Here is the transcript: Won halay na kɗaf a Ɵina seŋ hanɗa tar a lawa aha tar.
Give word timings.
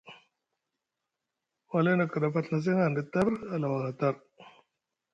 Won 1.69 1.81
halay 1.81 1.95
na 1.97 2.05
kɗaf 2.11 2.33
a 2.37 2.39
Ɵina 2.43 2.57
seŋ 2.63 2.77
hanɗa 2.81 3.01
tar 3.13 3.27
a 3.53 3.55
lawa 3.61 3.77
aha 3.81 3.91
tar. 3.99 4.15